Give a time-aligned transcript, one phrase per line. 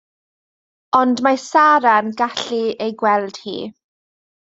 [1.01, 3.57] Ond mae Sara'n gallu ei gweld hi.